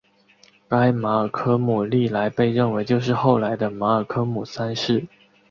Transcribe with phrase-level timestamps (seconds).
[0.67, 5.05] 该马尔科姆历来被认为就是后来的马尔科姆三世。